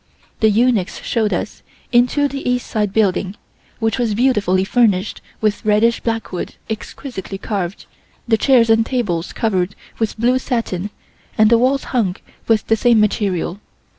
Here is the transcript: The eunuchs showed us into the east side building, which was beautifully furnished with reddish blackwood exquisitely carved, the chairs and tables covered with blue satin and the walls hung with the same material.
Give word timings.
The 0.39 0.49
eunuchs 0.49 0.99
showed 1.03 1.31
us 1.31 1.61
into 1.91 2.27
the 2.27 2.49
east 2.49 2.65
side 2.65 2.91
building, 2.91 3.35
which 3.77 3.99
was 3.99 4.15
beautifully 4.15 4.63
furnished 4.63 5.21
with 5.41 5.63
reddish 5.63 5.99
blackwood 5.99 6.55
exquisitely 6.71 7.37
carved, 7.37 7.85
the 8.27 8.35
chairs 8.35 8.71
and 8.71 8.83
tables 8.83 9.31
covered 9.31 9.75
with 9.99 10.17
blue 10.19 10.39
satin 10.39 10.89
and 11.37 11.51
the 11.51 11.59
walls 11.59 11.83
hung 11.93 12.15
with 12.47 12.65
the 12.65 12.75
same 12.75 12.99
material. 12.99 13.59